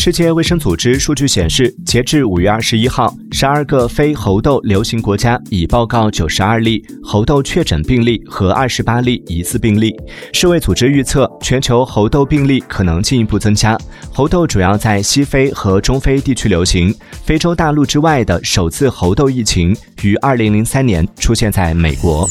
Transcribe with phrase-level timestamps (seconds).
[0.00, 9.94] 世界卫生组织数据显示截至五月二十一号十二个非猴痘流行国家已报告九十二例猴痘确诊病例和二十八例疑似病例。
[10.32, 13.78] 世卫组织预测全球猴痘病例可能进一步增加。
[14.10, 22.26] 猴痘主要在西非和中非地区流行非洲大陆之外的首次猴痘疫情于二零零三年出现在美国。